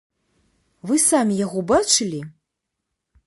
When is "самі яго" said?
1.09-1.59